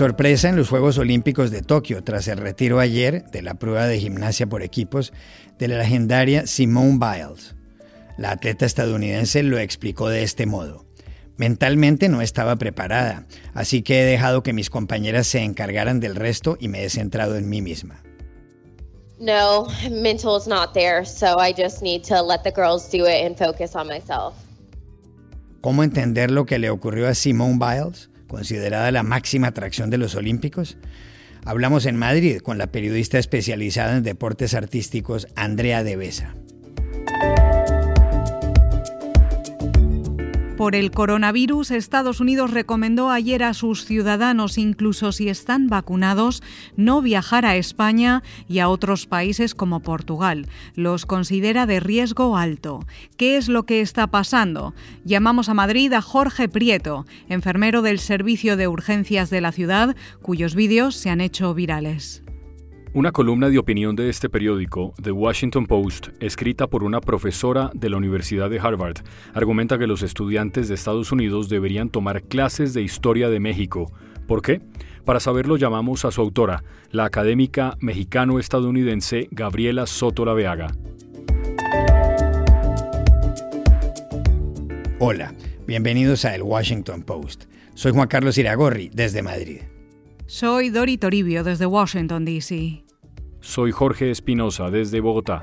[0.00, 3.98] Sorpresa en los Juegos Olímpicos de Tokio tras el retiro ayer de la prueba de
[3.98, 5.12] gimnasia por equipos
[5.58, 7.54] de la legendaria Simone Biles.
[8.16, 10.86] La atleta estadounidense lo explicó de este modo.
[11.36, 16.56] Mentalmente no estaba preparada, así que he dejado que mis compañeras se encargaran del resto
[16.58, 18.02] y me he centrado en mí misma.
[19.18, 23.26] No, mental is not there, so I just need to let the girls do it
[23.26, 24.32] and focus on myself.
[25.60, 28.08] ¿Cómo entender lo que le ocurrió a Simone Biles?
[28.30, 30.78] Considerada la máxima atracción de los Olímpicos?
[31.44, 36.34] Hablamos en Madrid con la periodista especializada en deportes artísticos Andrea Devesa.
[40.60, 46.42] Por el coronavirus, Estados Unidos recomendó ayer a sus ciudadanos, incluso si están vacunados,
[46.76, 50.48] no viajar a España y a otros países como Portugal.
[50.74, 52.84] Los considera de riesgo alto.
[53.16, 54.74] ¿Qué es lo que está pasando?
[55.02, 60.54] Llamamos a Madrid a Jorge Prieto, enfermero del Servicio de Urgencias de la ciudad, cuyos
[60.54, 62.22] vídeos se han hecho virales.
[62.92, 67.88] Una columna de opinión de este periódico, The Washington Post, escrita por una profesora de
[67.88, 68.96] la Universidad de Harvard,
[69.32, 73.92] argumenta que los estudiantes de Estados Unidos deberían tomar clases de historia de México.
[74.26, 74.60] ¿Por qué?
[75.04, 80.74] Para saberlo llamamos a su autora, la académica mexicano-estadounidense Gabriela Soto Laveaga.
[84.98, 85.32] Hola,
[85.64, 87.44] bienvenidos a El Washington Post.
[87.74, 89.60] Soy Juan Carlos Iragorri, desde Madrid.
[90.32, 92.84] Soy Dori Toribio desde Washington, D.C.
[93.40, 95.42] Soy Jorge Espinosa desde Bogotá.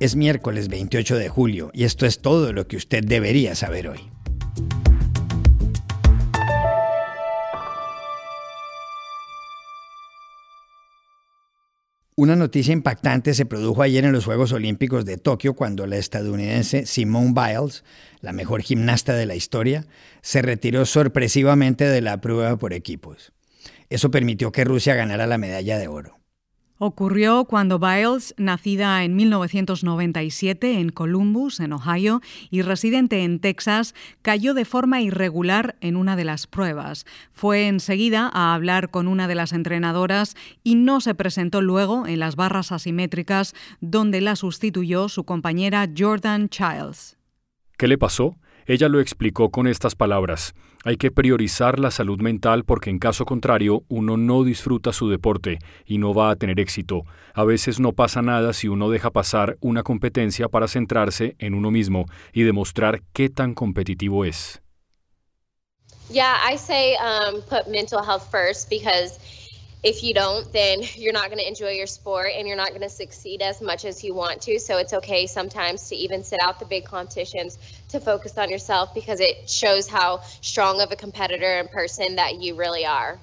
[0.00, 4.00] Es miércoles 28 de julio y esto es todo lo que usted debería saber hoy.
[12.16, 16.84] Una noticia impactante se produjo ayer en los Juegos Olímpicos de Tokio cuando la estadounidense
[16.86, 17.84] Simone Biles,
[18.22, 19.86] la mejor gimnasta de la historia,
[20.20, 23.32] se retiró sorpresivamente de la prueba por equipos.
[23.88, 26.18] Eso permitió que Rusia ganara la medalla de oro.
[26.78, 32.20] Ocurrió cuando Biles, nacida en 1997 en Columbus, en Ohio,
[32.50, 37.06] y residente en Texas, cayó de forma irregular en una de las pruebas.
[37.32, 42.18] Fue enseguida a hablar con una de las entrenadoras y no se presentó luego en
[42.18, 47.16] las barras asimétricas donde la sustituyó su compañera Jordan Childs.
[47.78, 48.36] ¿Qué le pasó?
[48.66, 50.54] Ella lo explicó con estas palabras.
[50.84, 55.58] Hay que priorizar la salud mental porque en caso contrario uno no disfruta su deporte
[55.84, 57.04] y no va a tener éxito.
[57.32, 61.70] A veces no pasa nada si uno deja pasar una competencia para centrarse en uno
[61.70, 64.60] mismo y demostrar qué tan competitivo es.
[66.10, 69.18] Yeah, I say um, put mental health first because
[69.86, 72.82] if you don't, then you're not going to enjoy your sport and you're not going
[72.82, 74.58] to succeed as much as you want to.
[74.58, 77.58] So it's okay sometimes to even sit out the big competitions
[77.90, 82.40] to focus on yourself because it shows how strong of a competitor and person that
[82.40, 83.20] you really are.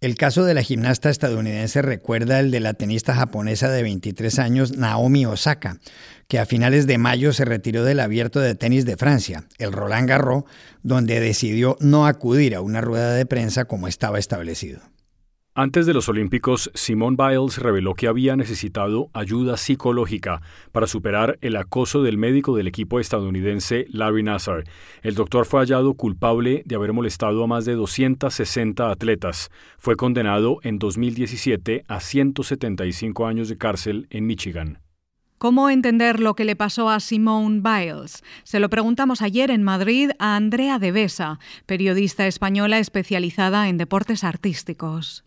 [0.00, 4.76] El caso de la gimnasta estadounidense recuerda el de la tenista japonesa de 23 años
[4.76, 5.80] Naomi Osaka,
[6.28, 10.08] que a finales de mayo se retiró del abierto de tenis de Francia, el Roland
[10.08, 10.44] Garros,
[10.84, 14.82] donde decidió no acudir a una rueda de prensa como estaba establecido.
[15.60, 21.56] Antes de los Olímpicos, Simone Biles reveló que había necesitado ayuda psicológica para superar el
[21.56, 24.62] acoso del médico del equipo estadounidense Larry Nassar.
[25.02, 29.50] El doctor fue hallado culpable de haber molestado a más de 260 atletas.
[29.78, 34.78] Fue condenado en 2017 a 175 años de cárcel en Michigan.
[35.38, 38.22] ¿Cómo entender lo que le pasó a Simone Biles?
[38.44, 45.24] Se lo preguntamos ayer en Madrid a Andrea Devesa, periodista española especializada en deportes artísticos.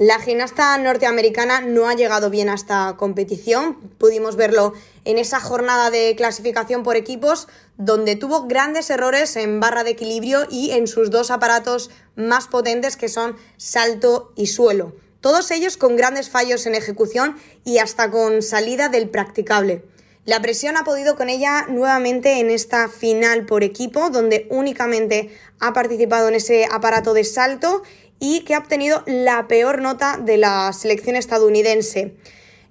[0.00, 3.74] La gimnasta norteamericana no ha llegado bien a esta competición.
[3.98, 4.72] Pudimos verlo
[5.04, 10.46] en esa jornada de clasificación por equipos, donde tuvo grandes errores en barra de equilibrio
[10.50, 14.94] y en sus dos aparatos más potentes, que son salto y suelo.
[15.20, 19.84] Todos ellos con grandes fallos en ejecución y hasta con salida del practicable.
[20.24, 25.72] La presión ha podido con ella nuevamente en esta final por equipo, donde únicamente ha
[25.72, 27.82] participado en ese aparato de salto
[28.20, 32.14] y que ha obtenido la peor nota de la selección estadounidense.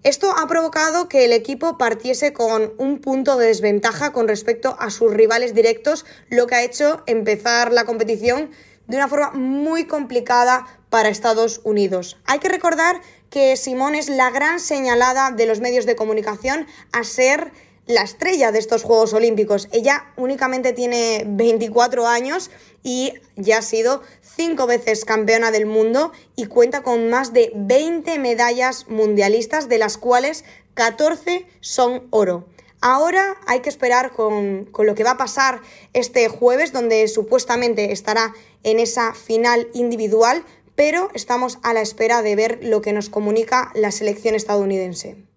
[0.04, 4.92] Esto ha provocado que el equipo partiese con un punto de desventaja con respecto a
[4.92, 8.50] sus rivales directos, lo que ha hecho empezar la competición
[8.88, 12.18] de una forma muy complicada para Estados Unidos.
[12.25, 17.04] Hay que recordar que Simón es la gran señalada de los medios de comunicación a
[17.04, 17.52] ser
[17.89, 19.68] la estrella de estos Juegos Olímpicos.
[19.71, 22.51] Ella únicamente tiene 24 años
[22.83, 28.19] y ya ha sido cinco veces campeona del mundo y cuenta con más de 20
[28.19, 30.45] medallas mundialistas, de las cuales
[30.75, 32.45] 14 son oro.
[32.80, 35.59] Ahora hay que esperar con, con, lo que va a pasar
[35.94, 40.45] este jueves, donde supuestamente estará en esa final individual,
[40.75, 45.29] pero estamos a la espera de ver lo que nos comunica la selección estadounidense.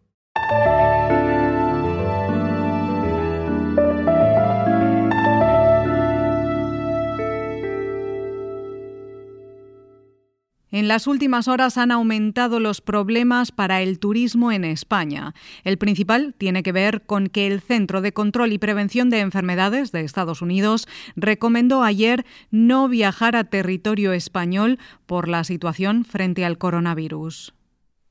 [10.72, 15.34] En las últimas horas han aumentado los problemas para el turismo en España.
[15.64, 19.92] El principal tiene que ver con que el Centro de Control y Prevención de Enfermedades
[19.92, 26.56] de Estados Unidos recomendó ayer no viajar a territorio español por la situación frente al
[26.56, 27.52] coronavirus.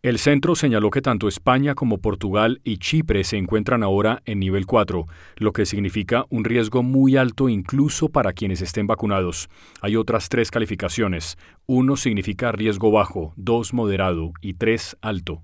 [0.04, 4.66] El centro señaló que tanto España como Portugal y Chipre se encuentran ahora en nivel
[4.66, 5.06] 4,
[5.36, 9.48] lo que significa un riesgo muy alto incluso para quienes estén vacunados.
[9.80, 11.38] Hay otras tres calificaciones.
[11.68, 15.44] Uno significa riesgo bajo, dos moderado y tres alto.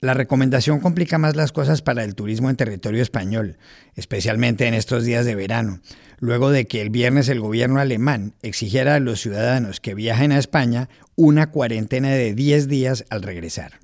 [0.00, 3.58] La recomendación complica más las cosas para el turismo en territorio español,
[3.94, 5.78] especialmente en estos días de verano,
[6.18, 10.38] luego de que el viernes el gobierno alemán exigiera a los ciudadanos que viajen a
[10.38, 13.83] España una cuarentena de 10 días al regresar.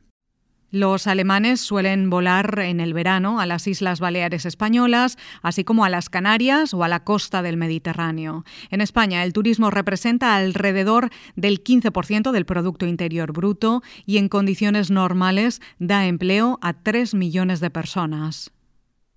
[0.70, 5.88] Los alemanes suelen volar en el verano a las Islas Baleares españolas, así como a
[5.88, 8.44] las Canarias o a la costa del Mediterráneo.
[8.70, 14.92] En España, el turismo representa alrededor del 15% del Producto Interior Bruto y en condiciones
[14.92, 18.52] normales da empleo a 3 millones de personas.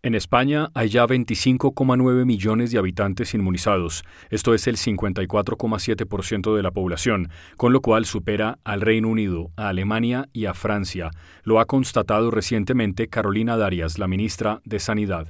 [0.05, 6.71] En España hay ya 25,9 millones de habitantes inmunizados, esto es el 54,7% de la
[6.71, 11.09] población, con lo cual supera al Reino Unido, a Alemania y a Francia.
[11.44, 15.27] Lo ha constatado recientemente Carolina Darias, la ministra de Sanidad.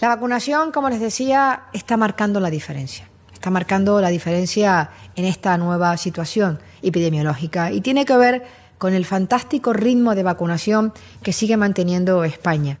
[0.00, 3.10] La vacunación, como les decía, está marcando la diferencia.
[3.32, 8.44] Está marcando la diferencia en esta nueva situación epidemiológica y tiene que ver
[8.78, 10.92] con el fantástico ritmo de vacunación
[11.24, 12.78] que sigue manteniendo España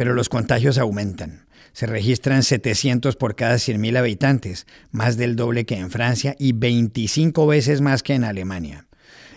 [0.00, 1.46] pero los contagios aumentan.
[1.72, 7.46] Se registran 700 por cada 100.000 habitantes, más del doble que en Francia y 25
[7.46, 8.86] veces más que en Alemania.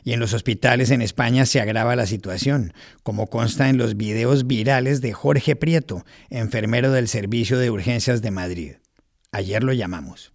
[0.06, 2.74] Y en los hospitales en España se agrava la situación,
[3.04, 8.32] como consta en los videos virales de Jorge Prieto, enfermero del Servicio de Urgencias de
[8.32, 8.76] Madrid.
[9.34, 10.32] Ayer lo llamamos.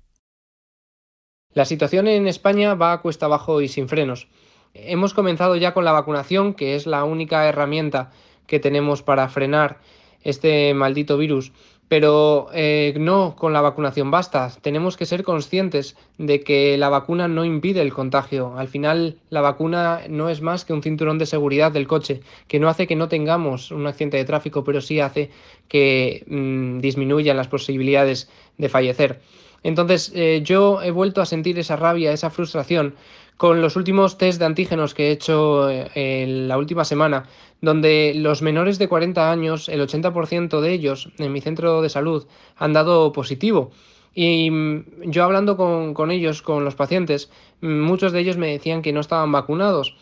[1.55, 4.29] La situación en España va a cuesta abajo y sin frenos.
[4.75, 8.11] Hemos comenzado ya con la vacunación, que es la única herramienta
[8.47, 9.81] que tenemos para frenar
[10.23, 11.53] este maldito virus.
[11.89, 14.53] Pero eh, no con la vacunación basta.
[14.61, 18.59] Tenemos que ser conscientes de que la vacuna no impide el contagio.
[18.59, 22.61] Al final, la vacuna no es más que un cinturón de seguridad del coche, que
[22.61, 25.31] no hace que no tengamos un accidente de tráfico, pero sí hace
[25.69, 28.29] que mm, disminuyan las posibilidades
[28.59, 29.21] de fallecer.
[29.63, 32.95] Entonces, eh, yo he vuelto a sentir esa rabia, esa frustración
[33.39, 37.25] con los últimos test de antígenos que he hecho eh, en la última semana,
[37.61, 42.27] donde los menores de 40 años, el 80% de ellos en mi centro de salud
[42.57, 43.71] han dado positivo.
[44.13, 47.31] Y mm, yo hablando con, ellos, con los pacientes,
[47.61, 49.97] mm, muchos de ellos me decían que no estaban vacunados.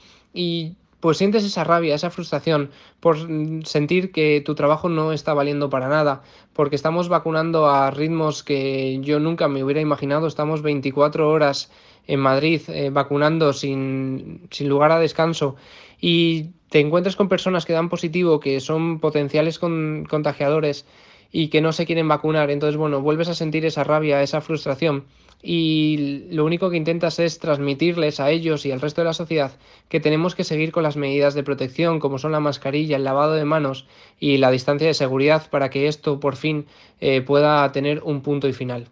[1.07, 3.17] Pues sientes esa rabia, esa frustración por
[3.65, 8.99] sentir que tu trabajo no está valiendo para nada, porque estamos vacunando a ritmos que
[9.03, 11.71] yo nunca me hubiera imaginado, estamos 24 horas
[12.09, 15.55] en Madrid eh, vacunando sin, sin lugar a descanso
[16.01, 20.87] y te encuentras con personas que dan positivo, que son potenciales contagiadores
[21.33, 25.05] y que no se quieren vacunar, entonces bueno, vuelves a sentir esa rabia, esa frustración
[25.43, 29.53] y lo único que intentas es transmitirles a ellos y al resto de la sociedad
[29.89, 33.35] que tenemos que seguir con las medidas de protección como son la mascarilla, el lavado
[33.35, 33.87] de manos
[34.19, 36.67] y la distancia de seguridad para que esto por fin
[37.01, 38.89] eh, pueda tener un punto y final.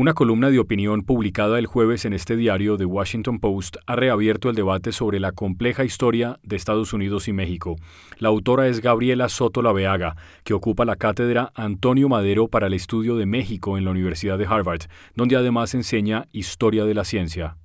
[0.00, 4.48] Una columna de opinión publicada el jueves en este diario The Washington Post ha reabierto
[4.48, 7.76] el debate sobre la compleja historia de Estados Unidos y México.
[8.16, 13.16] La autora es Gabriela Soto Laveaga, que ocupa la cátedra Antonio Madero para el estudio
[13.16, 14.84] de México en la Universidad de Harvard,
[15.16, 17.58] donde además enseña historia de la ciencia.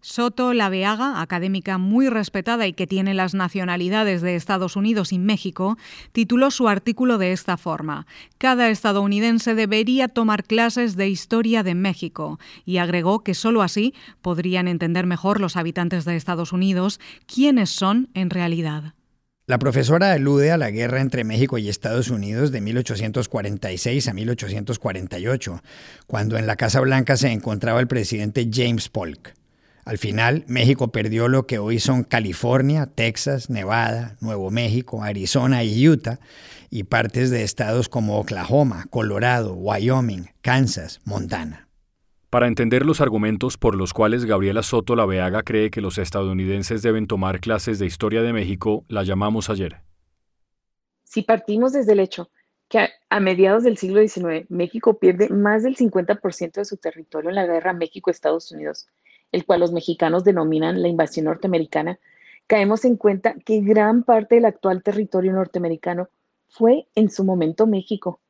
[0.00, 5.76] Soto Laveaga, académica muy respetada y que tiene las nacionalidades de Estados Unidos y México,
[6.12, 8.06] tituló su artículo de esta forma:
[8.38, 14.68] Cada estadounidense debería tomar clases de historia de México y agregó que sólo así podrían
[14.68, 18.94] entender mejor los habitantes de Estados Unidos quiénes son en realidad.
[19.46, 25.62] La profesora alude a la guerra entre México y Estados Unidos de 1846 a 1848,
[26.06, 29.39] cuando en la Casa Blanca se encontraba el presidente James Polk.
[29.84, 35.88] Al final, México perdió lo que hoy son California, Texas, Nevada, Nuevo México, Arizona y
[35.88, 36.20] Utah,
[36.70, 41.68] y partes de estados como Oklahoma, Colorado, Wyoming, Kansas, Montana.
[42.30, 47.08] Para entender los argumentos por los cuales Gabriela Soto Laveaga cree que los estadounidenses deben
[47.08, 49.78] tomar clases de historia de México, la llamamos ayer.
[51.02, 52.30] Si partimos desde el hecho
[52.68, 57.34] que a, mediados del siglo XIX México pierde más del 50% de su territorio en
[57.34, 58.86] la guerra México-Estados Unidos,
[59.32, 61.98] el cual los mexicanos denominan la invasión norteamericana,
[62.46, 66.08] caemos en cuenta que gran parte del actual territorio norteamericano
[66.48, 68.20] fue en su momento México.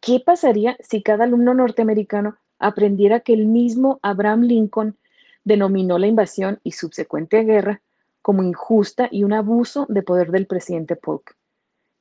[0.00, 4.96] ¿Qué pasaría si cada alumno norteamericano aprendiera que el mismo Abraham Lincoln
[5.44, 7.82] denominó la invasión y subsecuente guerra
[8.22, 11.36] como injusta y un abuso de poder del presidente Polk?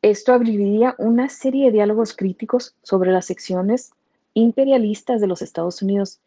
[0.01, 3.91] Esto abriría una serie de diálogos críticos sobre las secciones
[4.33, 6.19] imperialistas de los Estados Unidos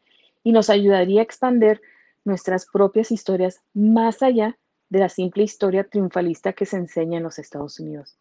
[0.43, 1.81] y nos ayudaría a expandir
[2.25, 4.59] nuestras propias historias más allá
[4.89, 8.19] de la simple historia triunfalista que se enseña en los Estados Unidos.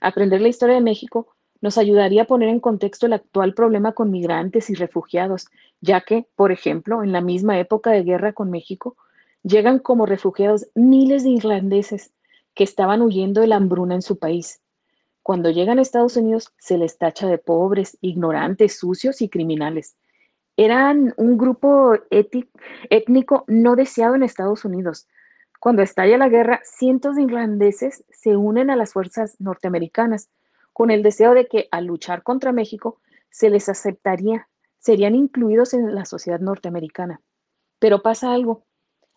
[0.00, 4.10] Aprender la historia de México nos ayudaría a poner en contexto el actual problema con
[4.10, 5.48] migrantes y refugiados,
[5.80, 8.96] ya que, por ejemplo, en la misma época de guerra con México,
[9.42, 12.12] llegan como refugiados miles de irlandeses
[12.54, 14.60] que estaban huyendo de la hambruna en su país.
[15.22, 19.96] Cuando llegan a Estados Unidos se les tacha de pobres, ignorantes, sucios y criminales.
[20.60, 25.06] Eran un grupo étnico no deseado en Estados Unidos.
[25.60, 30.30] Cuando estalla la guerra, cientos de irlandeses se unen a las fuerzas norteamericanas
[30.72, 33.00] con el deseo de que al luchar contra México
[33.30, 34.48] se les aceptaría,
[34.80, 37.20] serían incluidos en la sociedad norteamericana.
[37.78, 38.64] Pero pasa algo.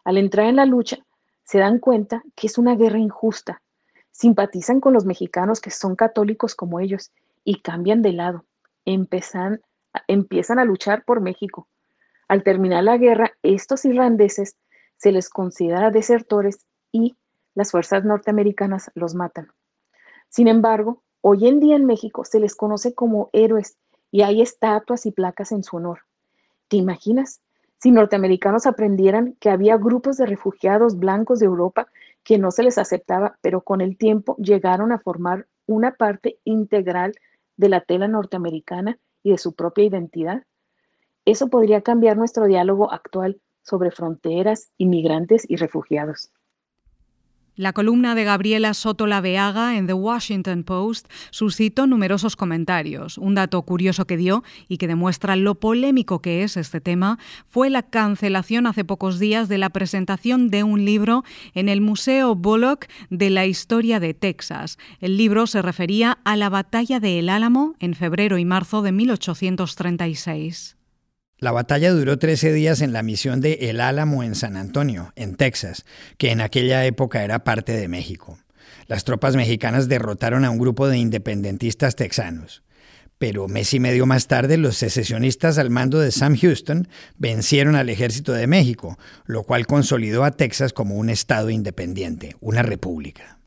[0.03, 0.99] Al entrar en la lucha,
[1.43, 3.63] se dan cuenta que es una guerra injusta.
[4.11, 7.11] Simpatizan con los mexicanos que son católicos como ellos
[7.43, 8.45] y cambian de lado.
[8.85, 9.61] Empiezan,
[10.07, 11.67] empiezan a luchar por México.
[12.27, 14.57] Al terminar la guerra, estos irlandeses
[14.97, 17.15] se les considera desertores y
[17.55, 19.51] las fuerzas norteamericanas los matan.
[20.29, 23.77] Sin embargo, Hoy en día en México se les conoce como héroes
[24.09, 25.99] y hay estatuas y placas en su honor.
[26.67, 27.41] ¿Te imaginas?
[27.77, 31.87] Si norteamericanos aprendieran que había grupos de refugiados blancos de Europa
[32.23, 37.13] que no se les aceptaba, pero con el tiempo llegaron a formar una parte integral
[37.55, 40.43] de la tela norteamericana y de su propia identidad.
[41.25, 46.31] Eso podría cambiar nuestro diálogo actual sobre fronteras, inmigrantes y refugiados.
[47.57, 53.17] La columna de Gabriela Soto Laveaga en The Washington Post suscitó numerosos comentarios.
[53.17, 57.69] Un dato curioso que dio y que demuestra lo polémico que es este tema fue
[57.69, 62.87] la cancelación hace pocos días de la presentación de un libro en el Museo Bullock
[63.09, 64.77] de la historia de Texas.
[65.01, 68.93] El libro se refería a la batalla de El Álamo en febrero y marzo de
[68.93, 70.77] 1836.
[71.41, 75.33] La batalla duró 13 días en la misión de El Álamo en San Antonio, en
[75.33, 75.85] Texas,
[76.19, 78.37] que en aquella época era parte de México.
[78.85, 82.61] Las tropas mexicanas derrotaron a un grupo de independentistas texanos.
[83.17, 87.89] Pero mes y medio más tarde, los secesionistas al mando de Sam Houston vencieron al
[87.89, 93.40] ejército de México, lo cual consolidó a Texas como un estado independiente, una república.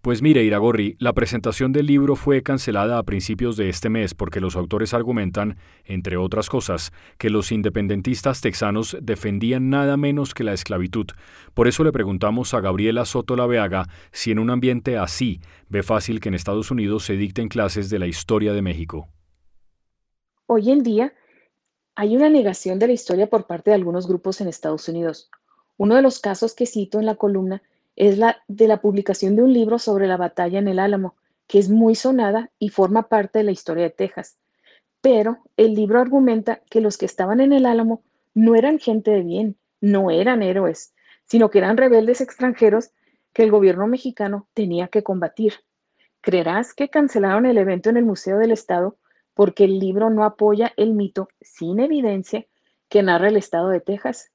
[0.00, 4.40] Pues mire, Iragorri, la presentación del libro fue cancelada a principios de este mes porque
[4.40, 10.52] los autores argumentan, entre otras cosas, que los independentistas texanos defendían nada menos que la
[10.52, 11.06] esclavitud.
[11.52, 16.20] Por eso le preguntamos a Gabriela Soto Laveaga si en un ambiente así ve fácil
[16.20, 19.08] que en Estados Unidos se dicten clases de la historia de México.
[20.46, 21.12] Hoy en día
[21.96, 25.28] hay una negación de la historia por parte de algunos grupos en Estados Unidos.
[25.76, 27.62] Uno de los casos que cito en la columna
[27.98, 31.16] es la de la publicación de un libro sobre la batalla en el Álamo,
[31.48, 34.38] que es muy sonada y forma parte de la historia de Texas.
[35.00, 39.22] Pero el libro argumenta que los que estaban en el Álamo no eran gente de
[39.22, 42.92] bien, no eran héroes, sino que eran rebeldes extranjeros
[43.32, 45.54] que el gobierno mexicano tenía que combatir.
[46.20, 48.96] ¿Creerás que cancelaron el evento en el Museo del Estado
[49.34, 52.46] porque el libro no apoya el mito sin evidencia
[52.88, 54.30] que narra el Estado de Texas?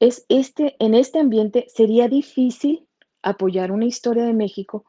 [0.00, 2.88] Es este, en este ambiente sería difícil
[3.22, 4.86] apoyar una historia de México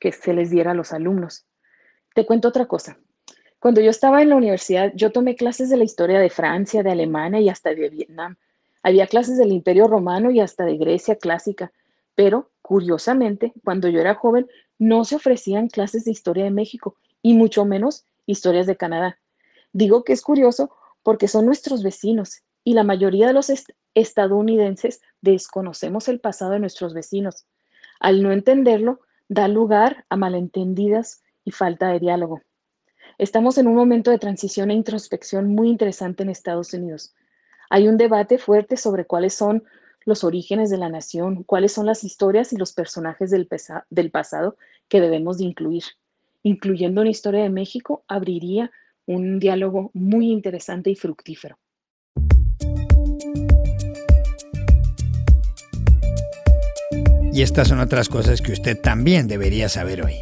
[0.00, 1.46] que se les diera a los alumnos.
[2.14, 2.98] Te cuento otra cosa.
[3.60, 6.90] Cuando yo estaba en la universidad, yo tomé clases de la historia de Francia, de
[6.90, 8.36] Alemania y hasta de Vietnam.
[8.82, 11.72] Había clases del Imperio Romano y hasta de Grecia clásica,
[12.14, 14.48] pero curiosamente, cuando yo era joven,
[14.78, 19.18] no se ofrecían clases de historia de México y mucho menos historias de Canadá.
[19.72, 20.70] Digo que es curioso
[21.02, 23.50] porque son nuestros vecinos y la mayoría de los
[24.00, 27.46] estadounidenses desconocemos el pasado de nuestros vecinos.
[28.00, 32.42] Al no entenderlo, da lugar a malentendidas y falta de diálogo.
[33.18, 37.14] Estamos en un momento de transición e introspección muy interesante en Estados Unidos.
[37.70, 39.64] Hay un debate fuerte sobre cuáles son
[40.04, 44.56] los orígenes de la nación, cuáles son las historias y los personajes del, pasado
[44.88, 45.84] que debemos de incluir.
[46.42, 48.70] Incluyendo una historia de México, abriría
[49.06, 51.58] un diálogo muy interesante y fructífero.
[57.38, 60.14] Y estas son otras cosas que usted también debería saber hoy.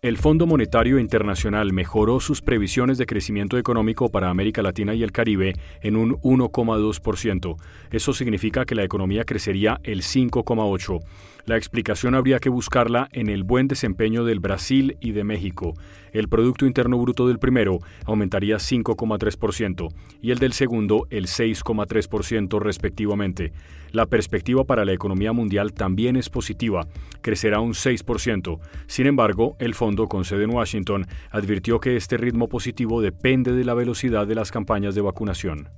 [0.00, 5.12] El Fondo Monetario Internacional mejoró sus previsiones de crecimiento económico para América Latina y el
[5.12, 5.52] Caribe
[5.82, 7.56] en un 1,2%.
[7.90, 11.00] Eso significa que la economía crecería el 5,8%.
[11.44, 15.74] La explicación habría que buscarla en el buen desempeño del Brasil y de México.
[16.12, 19.92] El Producto Interno Bruto del primero aumentaría 5,3%
[20.22, 23.52] y el del segundo el 6,3% respectivamente.
[23.96, 26.86] La perspectiva para la economía mundial también es positiva,
[27.22, 28.58] crecerá un 6%.
[28.86, 33.64] Sin embargo, el fondo con sede en Washington advirtió que este ritmo positivo depende de
[33.64, 35.70] la velocidad de las campañas de vacunación.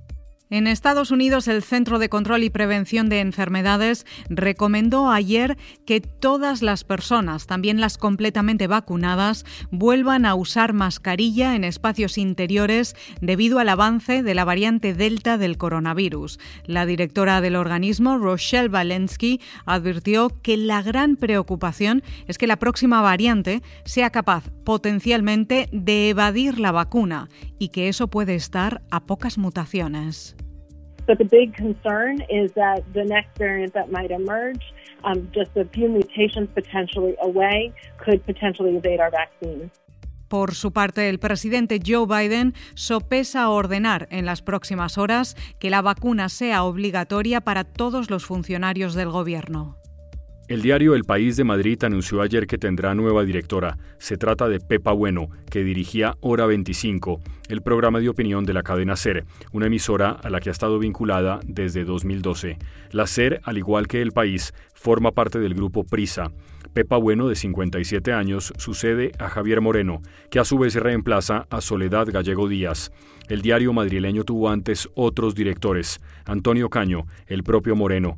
[0.51, 6.63] En Estados Unidos, el Centro de Control y Prevención de Enfermedades recomendó ayer que todas
[6.63, 13.69] las personas, también las completamente vacunadas, vuelvan a usar mascarilla en espacios interiores debido al
[13.69, 16.39] avance de la variante Delta del coronavirus.
[16.65, 23.03] La directora del organismo, Rochelle Walensky, advirtió que la gran preocupación es que la próxima
[23.03, 27.29] variante sea capaz potencialmente de evadir la vacuna
[27.59, 30.38] y que eso puede estar a pocas mutaciones.
[31.09, 34.61] But the big concern is that the next variant that might emerge,
[35.03, 39.71] um, just a few mutations potentially away, could potentially evade our vaccine.
[40.27, 45.81] Por su parte, el presidente Joe Biden sopesa ordenar en las próximas horas que la
[45.81, 49.77] vacuna sea obligatoria para todos los funcionarios del gobierno.
[50.49, 53.77] El diario El País de Madrid anunció ayer que tendrá nueva directora.
[53.99, 58.63] Se trata de Pepa Bueno, que dirigía Hora 25, el programa de opinión de la
[58.63, 62.57] cadena SER, una emisora a la que ha estado vinculada desde 2012.
[62.89, 66.31] La SER, al igual que El País, forma parte del grupo Prisa.
[66.73, 70.01] Pepa Bueno, de 57 años, sucede a Javier Moreno,
[70.31, 72.91] que a su vez reemplaza a Soledad Gallego Díaz.
[73.27, 78.17] El diario madrileño tuvo antes otros directores, Antonio Caño, el propio Moreno,